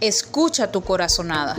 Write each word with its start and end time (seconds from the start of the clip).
Escucha 0.00 0.72
tu 0.72 0.80
corazonada. 0.80 1.58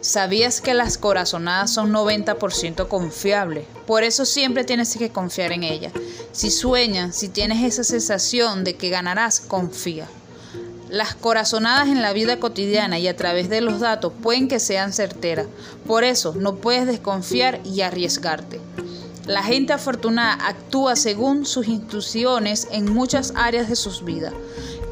¿Sabías 0.00 0.62
que 0.62 0.72
las 0.72 0.96
corazonadas 0.96 1.70
son 1.70 1.92
90% 1.92 2.88
confiables? 2.88 3.66
Por 3.86 4.04
eso 4.04 4.24
siempre 4.24 4.64
tienes 4.64 4.96
que 4.96 5.10
confiar 5.10 5.52
en 5.52 5.64
ella. 5.64 5.92
Si 6.32 6.50
sueñas, 6.50 7.14
si 7.14 7.28
tienes 7.28 7.62
esa 7.62 7.84
sensación 7.84 8.64
de 8.64 8.76
que 8.76 8.88
ganarás, 8.88 9.38
confía. 9.38 10.08
Las 10.88 11.14
corazonadas 11.14 11.88
en 11.88 12.00
la 12.00 12.14
vida 12.14 12.40
cotidiana 12.40 12.98
y 12.98 13.06
a 13.06 13.16
través 13.16 13.50
de 13.50 13.60
los 13.60 13.80
datos 13.80 14.14
pueden 14.22 14.48
que 14.48 14.60
sean 14.60 14.94
certeras. 14.94 15.46
Por 15.86 16.04
eso 16.04 16.34
no 16.34 16.56
puedes 16.56 16.86
desconfiar 16.86 17.60
y 17.64 17.82
arriesgarte. 17.82 18.62
La 19.26 19.42
gente 19.42 19.74
afortunada 19.74 20.38
actúa 20.46 20.96
según 20.96 21.44
sus 21.44 21.68
instrucciones 21.68 22.66
en 22.70 22.90
muchas 22.90 23.34
áreas 23.36 23.68
de 23.68 23.76
sus 23.76 24.02
vidas. 24.06 24.32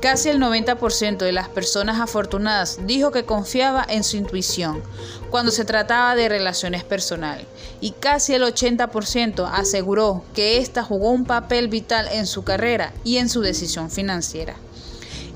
Casi 0.03 0.31
el 0.31 0.41
90% 0.41 1.19
de 1.19 1.31
las 1.31 1.49
personas 1.49 2.01
afortunadas 2.01 2.81
dijo 2.89 3.13
que 3.13 3.25
confiaba 3.25 3.87
en 3.89 4.03
su 4.03 4.17
intuición 4.17 4.83
cuando 5.31 5.53
se 5.53 5.65
trataba 5.65 6.17
de 6.17 6.29
relaciones 6.29 6.83
personales 6.83 7.47
y 7.81 7.93
casi 7.93 8.35
el 8.35 8.43
80% 8.43 9.49
aseguró 9.53 10.25
que 10.35 10.59
ésta 10.59 10.83
jugó 10.83 11.11
un 11.11 11.25
papel 11.25 11.69
vital 11.69 12.09
en 12.11 12.27
su 12.27 12.43
carrera 12.43 12.93
y 13.05 13.19
en 13.19 13.29
su 13.29 13.43
decisión 13.43 13.93
financiera. 13.93 14.57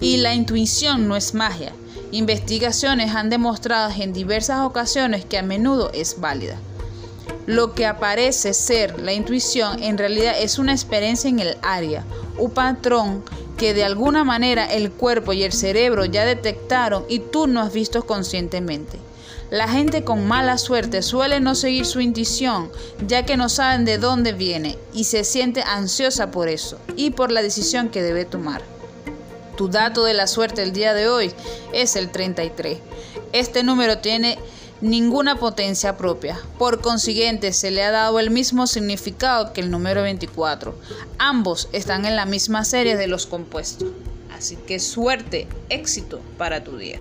Y 0.00 0.16
la 0.16 0.34
intuición 0.34 1.06
no 1.06 1.14
es 1.14 1.32
magia. 1.32 1.72
Investigaciones 2.10 3.14
han 3.14 3.30
demostrado 3.30 3.92
en 3.96 4.12
diversas 4.12 4.62
ocasiones 4.62 5.24
que 5.24 5.38
a 5.38 5.44
menudo 5.44 5.92
es 5.94 6.18
válida. 6.18 6.56
Lo 7.46 7.72
que 7.72 7.86
aparece 7.86 8.52
ser 8.52 9.00
la 9.00 9.12
intuición 9.12 9.80
en 9.80 9.96
realidad 9.96 10.34
es 10.36 10.58
una 10.58 10.72
experiencia 10.72 11.30
en 11.30 11.38
el 11.38 11.56
área, 11.62 12.04
un 12.36 12.50
patrón 12.50 13.22
que 13.56 13.74
de 13.74 13.84
alguna 13.84 14.24
manera 14.24 14.66
el 14.66 14.90
cuerpo 14.90 15.32
y 15.32 15.42
el 15.42 15.52
cerebro 15.52 16.04
ya 16.04 16.24
detectaron 16.24 17.04
y 17.08 17.20
tú 17.20 17.46
no 17.46 17.60
has 17.60 17.72
visto 17.72 18.06
conscientemente. 18.06 18.98
La 19.50 19.68
gente 19.68 20.02
con 20.02 20.26
mala 20.26 20.58
suerte 20.58 21.02
suele 21.02 21.38
no 21.38 21.54
seguir 21.54 21.86
su 21.86 22.00
intuición, 22.00 22.70
ya 23.06 23.24
que 23.24 23.36
no 23.36 23.48
saben 23.48 23.84
de 23.84 23.96
dónde 23.98 24.32
viene 24.32 24.76
y 24.92 25.04
se 25.04 25.22
siente 25.22 25.62
ansiosa 25.62 26.32
por 26.32 26.48
eso 26.48 26.78
y 26.96 27.10
por 27.10 27.30
la 27.30 27.42
decisión 27.42 27.88
que 27.88 28.02
debe 28.02 28.24
tomar. 28.24 28.62
Tu 29.56 29.68
dato 29.68 30.04
de 30.04 30.14
la 30.14 30.26
suerte 30.26 30.62
el 30.62 30.72
día 30.72 30.94
de 30.94 31.08
hoy 31.08 31.32
es 31.72 31.96
el 31.96 32.10
33. 32.10 32.78
Este 33.32 33.62
número 33.62 33.98
tiene 33.98 34.38
ninguna 34.80 35.36
potencia 35.36 35.96
propia. 35.96 36.38
Por 36.58 36.80
consiguiente, 36.80 37.52
se 37.52 37.70
le 37.70 37.82
ha 37.82 37.90
dado 37.90 38.18
el 38.18 38.30
mismo 38.30 38.66
significado 38.66 39.52
que 39.52 39.60
el 39.60 39.70
número 39.70 40.02
24. 40.02 40.74
Ambos 41.18 41.68
están 41.72 42.04
en 42.04 42.16
la 42.16 42.26
misma 42.26 42.64
serie 42.64 42.96
de 42.96 43.06
los 43.06 43.26
compuestos. 43.26 43.88
Así 44.36 44.56
que 44.56 44.78
suerte, 44.78 45.48
éxito 45.70 46.20
para 46.36 46.62
tu 46.62 46.76
día. 46.76 47.00